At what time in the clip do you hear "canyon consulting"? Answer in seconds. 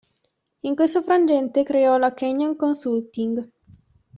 2.11-3.51